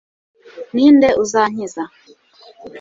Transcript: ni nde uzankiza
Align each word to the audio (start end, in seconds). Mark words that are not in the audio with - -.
ni 0.73 0.85
nde 0.95 1.09
uzankiza 1.23 1.83